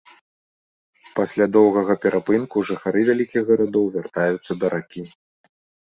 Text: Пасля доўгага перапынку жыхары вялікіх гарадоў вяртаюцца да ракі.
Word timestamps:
Пасля 1.19 1.45
доўгага 1.57 1.93
перапынку 2.07 2.65
жыхары 2.71 3.01
вялікіх 3.11 3.41
гарадоў 3.53 3.85
вяртаюцца 3.97 4.51
да 4.65 4.77
ракі. 4.77 5.01